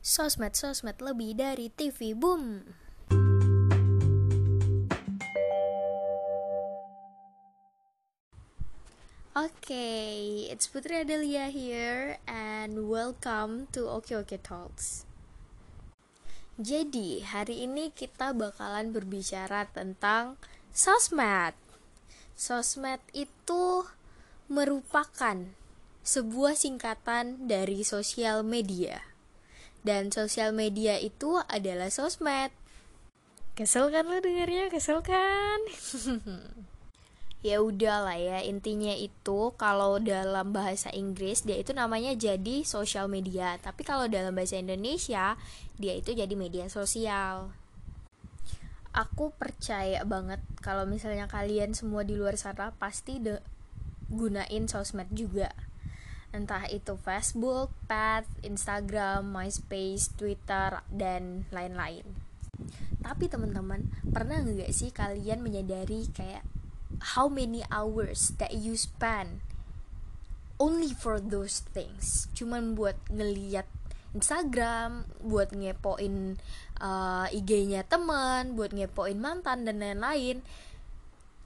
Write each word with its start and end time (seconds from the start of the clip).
Sosmed 0.00 0.56
Sosmed 0.56 0.96
lebih 1.04 1.36
dari 1.36 1.68
TV 1.68 2.16
Boom. 2.16 2.64
Okay, 9.36 10.48
it's 10.48 10.72
Putri 10.72 11.04
Adelia 11.04 11.52
here 11.52 12.16
and 12.24 12.88
welcome 12.88 13.68
to 13.76 13.92
Oke 13.92 14.16
Oke 14.16 14.40
Talks. 14.40 15.04
Jadi, 16.56 17.20
hari 17.20 17.68
ini 17.68 17.92
kita 17.92 18.32
bakalan 18.32 18.96
berbicara 18.96 19.68
tentang 19.68 20.40
sosmed. 20.72 21.52
Sosmed 22.32 23.04
itu 23.12 23.84
merupakan 24.48 25.44
sebuah 26.00 26.56
singkatan 26.56 27.44
dari 27.44 27.84
sosial 27.84 28.40
media 28.40 29.10
dan 29.86 30.12
sosial 30.12 30.52
media 30.52 31.00
itu 31.00 31.40
adalah 31.48 31.88
sosmed. 31.88 32.52
Kesel 33.56 33.92
kan 33.92 34.08
lo 34.08 34.20
dengarnya? 34.20 34.68
Kesel 34.72 35.04
kan? 35.04 35.60
ya 37.40 37.64
udah 37.64 38.04
lah 38.04 38.18
ya 38.20 38.38
intinya 38.44 38.92
itu 38.92 39.56
kalau 39.56 39.96
dalam 39.96 40.52
bahasa 40.52 40.92
Inggris 40.92 41.40
dia 41.40 41.56
itu 41.56 41.72
namanya 41.72 42.12
jadi 42.12 42.68
sosial 42.68 43.08
media 43.08 43.56
tapi 43.64 43.80
kalau 43.80 44.04
dalam 44.12 44.36
bahasa 44.36 44.60
Indonesia 44.60 45.40
dia 45.80 45.94
itu 45.96 46.12
jadi 46.12 46.36
media 46.36 46.68
sosial 46.68 47.48
aku 48.92 49.32
percaya 49.40 50.04
banget 50.04 50.44
kalau 50.60 50.84
misalnya 50.84 51.32
kalian 51.32 51.72
semua 51.72 52.04
di 52.04 52.12
luar 52.12 52.36
sana 52.36 52.76
pasti 52.76 53.16
de 53.16 53.40
gunain 54.12 54.68
sosmed 54.68 55.08
juga 55.08 55.48
entah 56.30 56.66
itu 56.70 56.94
Facebook, 57.02 57.74
Path, 57.90 58.26
Instagram, 58.46 59.26
MySpace, 59.30 60.14
Twitter, 60.14 60.78
dan 60.90 61.46
lain-lain. 61.50 62.06
Tapi 63.00 63.26
teman-teman, 63.26 63.90
pernah 64.12 64.44
nggak 64.44 64.70
sih 64.70 64.94
kalian 64.94 65.42
menyadari 65.42 66.06
kayak 66.12 66.46
how 67.16 67.26
many 67.26 67.64
hours 67.72 68.36
that 68.36 68.52
you 68.52 68.76
spend 68.76 69.42
only 70.60 70.92
for 70.92 71.18
those 71.18 71.64
things? 71.72 72.28
Cuman 72.36 72.76
buat 72.76 73.00
ngeliat 73.08 73.66
Instagram, 74.12 75.06
buat 75.22 75.54
ngepoin 75.54 76.36
uh, 76.82 77.26
IG-nya 77.30 77.86
teman, 77.86 78.58
buat 78.58 78.74
ngepoin 78.74 79.16
mantan 79.16 79.64
dan 79.64 79.80
lain-lain. 79.80 80.42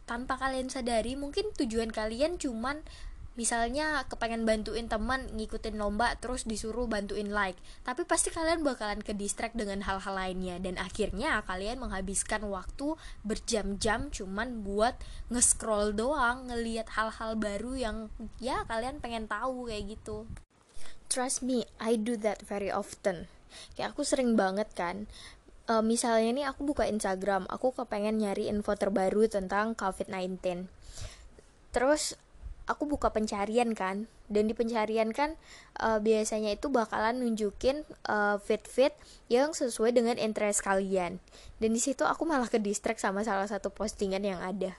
Tanpa 0.05 0.37
kalian 0.37 0.69
sadari, 0.69 1.17
mungkin 1.17 1.53
tujuan 1.57 1.89
kalian 1.89 2.37
cuman 2.37 2.85
misalnya 3.35 4.07
kepengen 4.07 4.47
bantuin 4.47 4.87
teman 4.87 5.27
ngikutin 5.35 5.75
lomba 5.79 6.15
terus 6.19 6.47
disuruh 6.47 6.87
bantuin 6.87 7.31
like. 7.31 7.59
Tapi 7.83 8.07
pasti 8.07 8.31
kalian 8.31 8.63
bakalan 8.63 9.03
ke 9.03 9.15
distract 9.15 9.59
dengan 9.59 9.83
hal-hal 9.83 10.15
lainnya. 10.15 10.57
Dan 10.63 10.79
akhirnya 10.79 11.43
kalian 11.43 11.83
menghabiskan 11.83 12.47
waktu 12.47 12.95
berjam-jam 13.27 14.09
cuman 14.15 14.63
buat 14.63 14.95
nge-scroll 15.35 15.95
doang 15.95 16.47
ngelihat 16.51 16.91
hal-hal 16.95 17.35
baru 17.35 17.75
yang 17.75 17.97
ya 18.39 18.63
kalian 18.71 19.03
pengen 19.03 19.27
tahu 19.27 19.67
kayak 19.67 19.99
gitu. 19.99 20.31
Trust 21.11 21.43
me 21.43 21.67
I 21.83 21.99
do 21.99 22.15
that 22.23 22.43
very 22.47 22.71
often. 22.71 23.27
Kayak 23.75 23.95
aku 23.95 24.03
sering 24.07 24.35
banget 24.39 24.71
kan. 24.75 25.07
Uh, 25.65 25.81
misalnya 25.81 26.31
nih 26.37 26.45
aku 26.45 26.69
buka 26.69 26.85
Instagram 26.85 27.49
aku 27.49 27.73
kepengen 27.73 28.21
nyari 28.21 28.53
info 28.53 28.77
terbaru 28.77 29.25
tentang 29.33 29.73
COVID-19 29.73 30.69
terus 31.75 32.15
aku 32.69 32.87
buka 32.87 33.11
pencarian 33.11 33.73
kan. 33.73 34.07
Dan 34.29 34.49
di 34.49 34.55
pencarian 34.57 35.13
kan 35.13 35.37
uh, 35.81 36.01
biasanya 36.01 36.57
itu 36.57 36.73
bakalan 36.73 37.21
nunjukin 37.21 37.85
uh, 38.09 38.41
fit-fit 38.41 38.97
yang 39.29 39.53
sesuai 39.53 39.93
dengan 39.93 40.17
interest 40.17 40.65
kalian. 40.65 41.21
Dan 41.61 41.71
di 41.77 41.81
situ 41.81 42.05
aku 42.05 42.25
malah 42.25 42.49
ke 42.49 42.61
distract 42.61 43.01
sama 43.01 43.25
salah 43.25 43.49
satu 43.49 43.69
postingan 43.73 44.25
yang 44.25 44.41
ada 44.41 44.77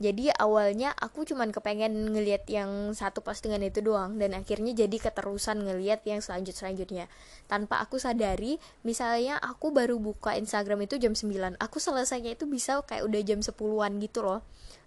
jadi 0.00 0.32
awalnya 0.40 0.96
aku 0.96 1.28
cuman 1.28 1.52
kepengen 1.52 2.16
ngelihat 2.16 2.48
yang 2.48 2.96
satu 2.96 3.20
postingan 3.20 3.60
itu 3.60 3.84
doang 3.84 4.16
dan 4.16 4.32
akhirnya 4.32 4.72
jadi 4.72 4.96
keterusan 4.96 5.62
ngelihat 5.62 6.02
yang 6.08 6.24
selanjut 6.24 6.56
selanjutnya 6.56 7.06
tanpa 7.46 7.84
aku 7.84 8.00
sadari 8.00 8.56
misalnya 8.82 9.36
aku 9.38 9.70
baru 9.70 10.00
buka 10.00 10.34
Instagram 10.40 10.88
itu 10.88 10.96
jam 10.96 11.12
9 11.12 11.60
aku 11.60 11.76
selesainya 11.76 12.32
itu 12.34 12.48
bisa 12.48 12.80
kayak 12.80 13.04
udah 13.04 13.20
jam 13.20 13.44
10-an 13.44 13.92
gitu 14.00 14.24
loh. 14.24 14.40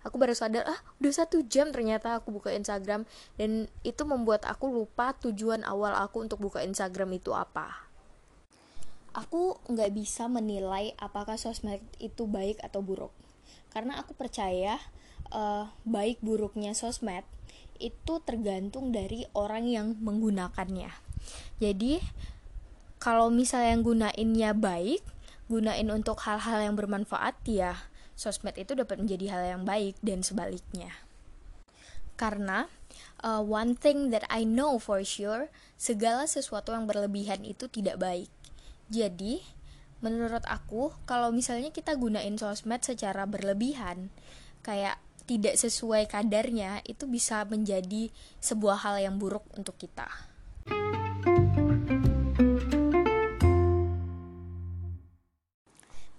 Aku 0.03 0.19
baru 0.19 0.35
sadar 0.35 0.67
ah 0.67 0.79
udah 0.99 1.13
satu 1.15 1.45
jam 1.47 1.71
ternyata 1.71 2.19
aku 2.19 2.35
buka 2.35 2.51
Instagram. 2.51 3.07
Dan 3.39 3.71
itu 3.87 4.03
membuat 4.03 4.43
aku 4.43 4.67
lupa 4.67 5.15
tujuan 5.23 5.63
awal 5.63 5.95
aku 5.95 6.25
untuk 6.25 6.43
buka 6.43 6.59
Instagram 6.59 7.15
itu 7.15 7.31
apa. 7.31 7.87
Aku 9.13 9.61
nggak 9.69 9.93
bisa 9.93 10.25
menilai 10.27 10.91
apakah 10.99 11.39
sosmed 11.39 11.79
itu 12.01 12.27
baik 12.27 12.59
atau 12.59 12.83
buruk. 12.83 13.13
Karena 13.71 14.01
aku 14.01 14.11
percaya 14.17 14.81
uh, 15.33 15.73
baik 15.83 16.21
buruknya 16.21 16.77
sosmed 16.77 17.25
itu 17.81 18.21
tergantung 18.23 18.93
dari 18.93 19.25
orang 19.33 19.65
yang 19.67 19.87
menggunakannya 19.99 20.93
jadi 21.57 21.99
kalau 23.01 23.27
misalnya 23.27 23.75
yang 23.75 23.83
gunainnya 23.83 24.51
baik 24.55 25.03
gunain 25.51 25.89
untuk 25.91 26.23
hal-hal 26.23 26.63
yang 26.63 26.79
bermanfaat 26.79 27.35
ya 27.49 27.75
sosmed 28.13 28.55
itu 28.55 28.77
dapat 28.77 29.01
menjadi 29.01 29.25
hal 29.33 29.43
yang 29.57 29.63
baik 29.65 29.97
dan 30.05 30.21
sebaliknya. 30.21 30.93
Karena 32.13 32.69
uh, 33.25 33.41
one 33.41 33.73
thing 33.73 34.13
that 34.13 34.23
I 34.29 34.45
know 34.45 34.77
for 34.77 35.01
sure, 35.01 35.49
segala 35.75 36.29
sesuatu 36.29 36.71
yang 36.71 36.85
berlebihan 36.85 37.41
itu 37.41 37.65
tidak 37.67 37.97
baik. 37.97 38.29
Jadi, 38.93 39.41
menurut 40.05 40.45
aku, 40.45 40.93
kalau 41.09 41.33
misalnya 41.33 41.73
kita 41.73 41.97
gunain 41.97 42.37
sosmed 42.37 42.85
secara 42.85 43.25
berlebihan, 43.25 44.13
kayak 44.61 45.01
tidak 45.23 45.55
sesuai 45.55 46.11
kadarnya, 46.11 46.83
itu 46.83 47.07
bisa 47.07 47.43
menjadi 47.47 48.11
sebuah 48.43 48.83
hal 48.83 48.95
yang 48.99 49.15
buruk 49.15 49.43
untuk 49.55 49.79
kita. 49.79 50.07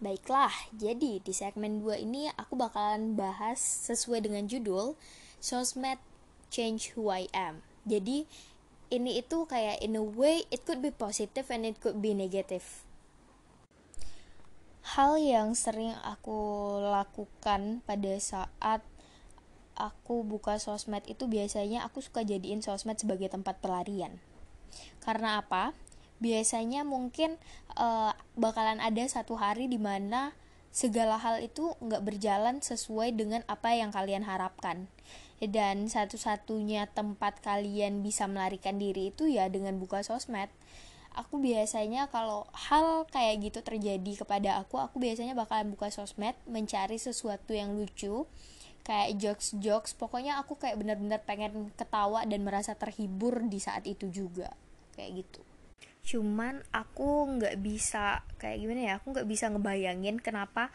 Baiklah, 0.05 0.53
jadi 0.77 1.25
di 1.25 1.33
segmen 1.33 1.81
2 1.81 2.05
ini 2.05 2.29
aku 2.37 2.61
bakalan 2.61 3.17
bahas 3.17 3.57
sesuai 3.89 4.29
dengan 4.29 4.45
judul 4.45 5.01
Sosmed 5.41 5.97
Change 6.53 6.93
Who 6.93 7.09
I 7.09 7.25
Am. 7.33 7.65
Jadi 7.89 8.29
ini 8.93 9.17
itu 9.17 9.49
kayak 9.49 9.81
in 9.81 9.97
a 9.97 10.05
way 10.05 10.45
it 10.53 10.69
could 10.69 10.85
be 10.85 10.93
positive 10.93 11.49
and 11.49 11.65
it 11.65 11.81
could 11.81 12.05
be 12.05 12.13
negative. 12.13 12.85
Hal 14.85 15.17
yang 15.17 15.57
sering 15.57 15.97
aku 16.05 16.77
lakukan 16.85 17.81
pada 17.89 18.13
saat 18.21 18.85
aku 19.75 20.27
buka 20.27 20.57
sosmed 20.63 21.03
itu 21.11 21.27
biasanya 21.27 21.87
aku 21.87 22.03
suka 22.03 22.23
jadiin 22.23 22.63
sosmed 22.63 22.99
sebagai 22.99 23.31
tempat 23.31 23.59
pelarian. 23.61 24.19
Karena 25.03 25.43
apa? 25.43 25.75
biasanya 26.23 26.87
mungkin 26.87 27.37
uh, 27.77 28.15
bakalan 28.39 28.79
ada 28.79 29.05
satu 29.05 29.35
hari 29.37 29.67
di 29.67 29.77
mana 29.77 30.33
segala 30.73 31.21
hal 31.21 31.39
itu 31.43 31.77
nggak 31.85 32.03
berjalan 32.03 32.59
sesuai 32.59 33.15
dengan 33.15 33.47
apa 33.47 33.77
yang 33.77 33.95
kalian 33.95 34.27
harapkan 34.27 34.91
dan 35.39 35.87
satu-satunya 35.87 36.89
tempat 36.91 37.45
kalian 37.45 38.01
bisa 38.01 38.25
melarikan 38.25 38.81
diri 38.81 39.13
itu 39.13 39.29
ya 39.29 39.47
dengan 39.53 39.79
buka 39.79 40.03
sosmed 40.03 40.51
aku 41.15 41.39
biasanya 41.39 42.11
kalau 42.11 42.49
hal 42.51 43.07
kayak 43.13 43.53
gitu 43.53 43.63
terjadi 43.63 44.25
kepada 44.25 44.59
aku 44.59 44.83
aku 44.83 44.99
biasanya 44.99 45.39
bakalan 45.39 45.71
buka 45.71 45.93
sosmed 45.95 46.35
mencari 46.51 46.99
sesuatu 46.99 47.55
yang 47.55 47.79
lucu 47.79 48.27
kayak 48.85 49.17
jokes 49.17 49.57
jokes 49.57 49.97
pokoknya 49.97 50.37
aku 50.45 50.61
kayak 50.61 50.77
benar-benar 50.77 51.25
pengen 51.25 51.73
ketawa 51.73 52.23
dan 52.29 52.45
merasa 52.45 52.77
terhibur 52.77 53.41
di 53.49 53.57
saat 53.57 53.89
itu 53.89 54.13
juga 54.13 54.53
kayak 54.93 55.25
gitu. 55.25 55.41
Cuman 56.05 56.61
aku 56.69 57.41
nggak 57.41 57.57
bisa 57.65 58.21
kayak 58.37 58.61
gimana 58.61 58.81
ya 58.85 58.93
aku 59.01 59.17
nggak 59.17 59.29
bisa 59.29 59.49
ngebayangin 59.49 60.21
kenapa 60.21 60.69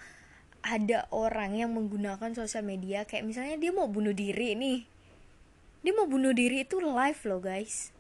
ada 0.66 1.06
orang 1.14 1.56
yang 1.56 1.72
menggunakan 1.72 2.34
sosial 2.34 2.66
media 2.66 3.06
kayak 3.06 3.24
misalnya 3.24 3.56
dia 3.62 3.70
mau 3.70 3.86
bunuh 3.86 4.12
diri 4.12 4.58
nih. 4.58 4.90
Dia 5.86 5.94
mau 5.96 6.10
bunuh 6.10 6.34
diri 6.34 6.66
itu 6.66 6.82
live 6.82 7.22
loh 7.30 7.40
guys. 7.40 7.94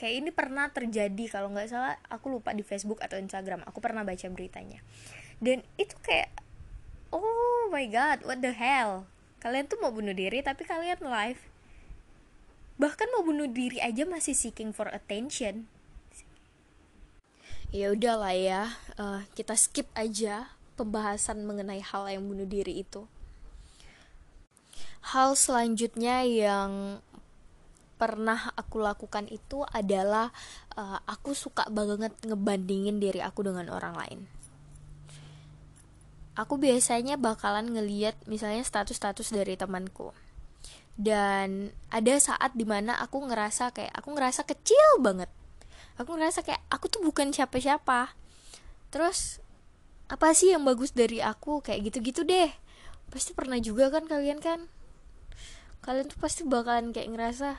Kayak 0.00 0.14
ini 0.24 0.30
pernah 0.32 0.72
terjadi 0.72 1.24
kalau 1.28 1.52
nggak 1.52 1.68
salah 1.68 2.00
aku 2.08 2.32
lupa 2.32 2.56
di 2.56 2.64
Facebook 2.64 3.04
atau 3.04 3.20
Instagram 3.20 3.60
aku 3.68 3.84
pernah 3.84 4.08
baca 4.08 4.24
beritanya. 4.32 4.80
Dan 5.36 5.60
itu 5.76 5.94
kayak 6.00 6.32
oh 7.12 7.68
my 7.68 7.84
god 7.92 8.24
what 8.24 8.40
the 8.40 8.56
hell 8.56 9.04
kalian 9.38 9.70
tuh 9.70 9.78
mau 9.78 9.94
bunuh 9.94 10.14
diri 10.14 10.42
tapi 10.42 10.66
kalian 10.66 11.02
live. 11.02 11.42
Bahkan 12.78 13.08
mau 13.14 13.22
bunuh 13.26 13.50
diri 13.50 13.82
aja 13.82 14.06
masih 14.06 14.34
seeking 14.34 14.70
for 14.70 14.86
attention. 14.90 15.66
Ya 17.74 17.92
udahlah 17.92 18.32
ya 18.32 18.62
uh, 18.96 19.26
kita 19.36 19.58
skip 19.58 19.90
aja 19.92 20.54
pembahasan 20.78 21.44
mengenai 21.44 21.82
hal 21.82 22.06
yang 22.08 22.24
bunuh 22.24 22.46
diri 22.46 22.80
itu. 22.86 23.04
Hal 25.12 25.34
selanjutnya 25.36 26.24
yang 26.24 27.02
pernah 27.98 28.54
aku 28.54 28.78
lakukan 28.78 29.26
itu 29.26 29.66
adalah 29.74 30.30
uh, 30.78 31.02
aku 31.04 31.34
suka 31.34 31.66
banget 31.66 32.14
ngebandingin 32.22 33.02
diri 33.02 33.18
aku 33.18 33.42
dengan 33.42 33.66
orang 33.74 33.98
lain 33.98 34.37
aku 36.38 36.54
biasanya 36.54 37.18
bakalan 37.18 37.74
ngeliat 37.74 38.14
misalnya 38.30 38.62
status-status 38.62 39.34
dari 39.34 39.58
temanku. 39.58 40.14
Dan 40.94 41.74
ada 41.90 42.14
saat 42.22 42.54
di 42.54 42.62
mana 42.62 42.94
aku 43.02 43.26
ngerasa 43.26 43.74
kayak 43.74 43.90
aku 43.90 44.14
ngerasa 44.14 44.46
kecil 44.46 45.02
banget. 45.02 45.26
Aku 45.98 46.14
ngerasa 46.14 46.46
kayak 46.46 46.62
aku 46.70 46.86
tuh 46.86 47.02
bukan 47.02 47.34
siapa-siapa. 47.34 48.14
Terus 48.94 49.42
apa 50.06 50.30
sih 50.30 50.54
yang 50.54 50.62
bagus 50.62 50.94
dari 50.94 51.18
aku? 51.18 51.58
Kayak 51.58 51.90
gitu-gitu 51.90 52.22
deh. 52.22 52.54
Pasti 53.10 53.34
pernah 53.34 53.58
juga 53.58 53.90
kan 53.90 54.06
kalian 54.06 54.38
kan? 54.38 54.70
Kalian 55.82 56.06
tuh 56.06 56.18
pasti 56.22 56.46
bakalan 56.46 56.94
kayak 56.94 57.10
ngerasa 57.18 57.58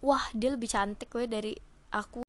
wah 0.00 0.24
dia 0.32 0.56
lebih 0.56 0.72
cantik 0.72 1.12
gue 1.12 1.28
dari 1.28 1.52
aku. 1.92 2.24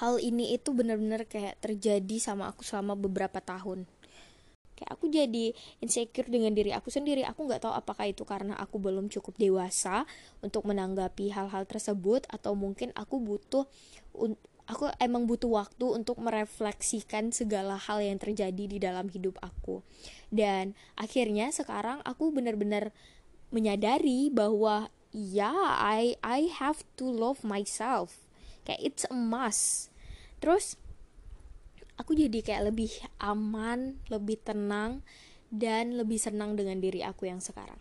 Hal 0.00 0.20
ini 0.20 0.52
itu 0.56 0.72
bener-bener 0.72 1.28
kayak 1.28 1.60
terjadi 1.60 2.16
sama 2.20 2.52
aku 2.52 2.64
selama 2.64 2.96
beberapa 2.96 3.40
tahun 3.40 3.88
kayak 4.80 4.96
aku 4.96 5.12
jadi 5.12 5.52
insecure 5.84 6.32
dengan 6.32 6.56
diri 6.56 6.72
aku 6.72 6.88
sendiri. 6.88 7.20
Aku 7.28 7.44
nggak 7.44 7.68
tahu 7.68 7.76
apakah 7.76 8.08
itu 8.08 8.24
karena 8.24 8.56
aku 8.56 8.80
belum 8.80 9.12
cukup 9.12 9.36
dewasa 9.36 10.08
untuk 10.40 10.64
menanggapi 10.64 11.28
hal-hal 11.36 11.68
tersebut 11.68 12.24
atau 12.32 12.56
mungkin 12.56 12.96
aku 12.96 13.20
butuh 13.20 13.68
aku 14.70 14.88
emang 14.96 15.28
butuh 15.28 15.52
waktu 15.52 15.84
untuk 15.84 16.16
merefleksikan 16.22 17.34
segala 17.34 17.76
hal 17.76 18.00
yang 18.00 18.16
terjadi 18.16 18.64
di 18.64 18.78
dalam 18.80 19.12
hidup 19.12 19.36
aku. 19.44 19.84
Dan 20.32 20.72
akhirnya 20.96 21.52
sekarang 21.52 22.00
aku 22.08 22.32
benar-benar 22.32 22.96
menyadari 23.52 24.32
bahwa 24.32 24.88
ya 25.12 25.52
yeah, 25.52 25.62
I 25.76 26.14
I 26.24 26.48
have 26.48 26.86
to 26.96 27.04
love 27.04 27.44
myself. 27.44 28.24
Kayak 28.64 28.80
it's 28.80 29.04
a 29.10 29.16
must. 29.18 29.92
Terus 30.40 30.80
aku 32.00 32.16
jadi 32.16 32.40
kayak 32.40 32.72
lebih 32.72 32.88
aman, 33.20 34.00
lebih 34.08 34.40
tenang, 34.40 35.04
dan 35.52 36.00
lebih 36.00 36.16
senang 36.16 36.56
dengan 36.56 36.80
diri 36.80 37.04
aku 37.04 37.28
yang 37.28 37.44
sekarang. 37.44 37.76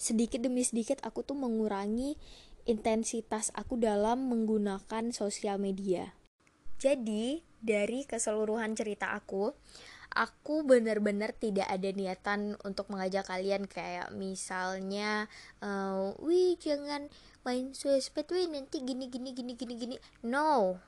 Sedikit 0.00 0.40
demi 0.40 0.64
sedikit 0.64 1.04
aku 1.04 1.20
tuh 1.20 1.36
mengurangi 1.36 2.16
intensitas 2.64 3.52
aku 3.52 3.76
dalam 3.76 4.32
menggunakan 4.32 5.12
sosial 5.12 5.60
media. 5.60 6.16
Jadi, 6.78 7.42
dari 7.58 8.06
keseluruhan 8.06 8.78
cerita 8.78 9.10
aku, 9.10 9.50
aku 10.14 10.62
benar-benar 10.62 11.34
tidak 11.34 11.66
ada 11.66 11.90
niatan 11.90 12.54
untuk 12.62 12.88
mengajak 12.88 13.26
kalian 13.26 13.66
kayak 13.66 14.14
misalnya, 14.14 15.26
uh, 15.58 16.14
wih 16.22 16.54
jangan 16.56 17.10
main 17.42 17.74
sosmed, 17.74 18.30
wih 18.30 18.46
nanti 18.46 18.80
gini 18.86 19.10
gini 19.10 19.34
gini 19.34 19.52
gini 19.58 19.74
gini. 19.74 19.94
No, 20.22 20.78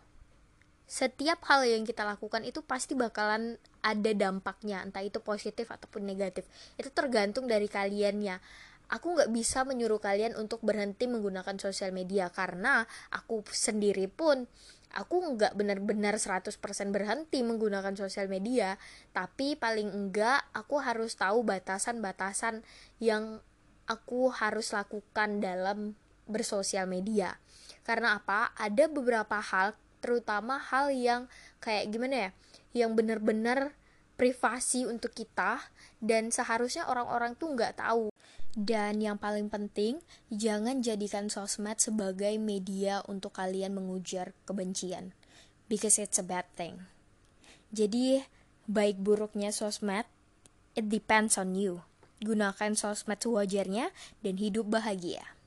setiap 0.90 1.46
hal 1.46 1.62
yang 1.62 1.86
kita 1.86 2.02
lakukan 2.02 2.42
itu 2.42 2.66
pasti 2.66 2.98
bakalan 2.98 3.62
ada 3.78 4.10
dampaknya 4.10 4.82
entah 4.82 5.06
itu 5.06 5.22
positif 5.22 5.70
ataupun 5.70 6.02
negatif. 6.02 6.50
Itu 6.74 6.90
tergantung 6.90 7.46
dari 7.46 7.70
kaliannya. 7.70 8.42
Aku 8.90 9.14
nggak 9.14 9.30
bisa 9.30 9.62
menyuruh 9.62 10.02
kalian 10.02 10.34
untuk 10.34 10.66
berhenti 10.66 11.06
menggunakan 11.06 11.62
sosial 11.62 11.94
media 11.94 12.26
karena 12.34 12.90
aku 13.14 13.46
sendiri 13.54 14.10
pun 14.10 14.50
aku 14.90 15.38
nggak 15.38 15.54
benar-benar 15.54 16.18
100% 16.18 16.58
berhenti 16.90 17.46
menggunakan 17.46 17.94
sosial 17.94 18.26
media. 18.26 18.74
Tapi 19.14 19.54
paling 19.54 19.94
enggak 19.94 20.42
aku 20.50 20.82
harus 20.82 21.14
tahu 21.14 21.46
batasan-batasan 21.46 22.66
yang 22.98 23.38
aku 23.86 24.34
harus 24.34 24.74
lakukan 24.74 25.38
dalam 25.38 25.94
bersosial 26.26 26.90
media. 26.90 27.38
Karena 27.86 28.18
apa? 28.18 28.50
Ada 28.58 28.90
beberapa 28.90 29.38
hal 29.38 29.78
terutama 30.00 30.56
hal 30.58 30.90
yang 30.90 31.30
kayak 31.60 31.92
gimana 31.92 32.16
ya 32.16 32.30
yang 32.72 32.96
bener-bener 32.96 33.76
privasi 34.20 34.84
untuk 34.84 35.16
kita 35.16 35.64
dan 36.04 36.28
seharusnya 36.28 36.84
orang-orang 36.84 37.32
tuh 37.40 37.56
nggak 37.56 37.80
tahu. 37.80 38.12
Dan 38.50 38.98
yang 38.98 39.16
paling 39.16 39.46
penting 39.46 40.02
jangan 40.28 40.82
jadikan 40.82 41.30
sosmed 41.30 41.78
sebagai 41.78 42.34
media 42.36 43.00
untuk 43.06 43.38
kalian 43.38 43.78
mengujar 43.78 44.34
kebencian 44.44 45.14
because 45.70 45.96
it's 46.02 46.18
a 46.18 46.26
bad 46.26 46.44
thing. 46.58 46.84
Jadi 47.70 48.26
baik 48.66 48.98
buruknya 48.98 49.54
sosmed 49.54 50.04
it 50.74 50.90
depends 50.90 51.38
on 51.38 51.54
you. 51.54 51.86
Gunakan 52.20 52.76
sosmed 52.76 53.22
sewajarnya 53.22 53.94
dan 54.20 54.34
hidup 54.36 54.68
bahagia 54.68 55.39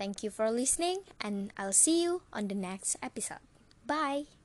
Thank 0.00 0.24
you 0.24 0.32
for 0.32 0.48
listening, 0.48 1.04
and 1.20 1.52
I'll 1.60 1.76
see 1.76 2.00
you 2.00 2.24
on 2.32 2.48
the 2.48 2.56
next 2.56 2.96
episode. 3.04 3.44
Bye. 3.84 4.39